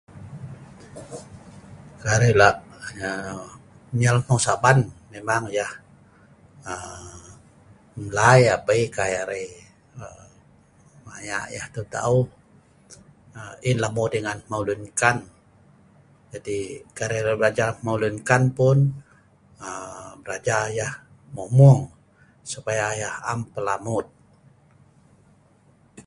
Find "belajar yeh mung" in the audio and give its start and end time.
20.23-21.51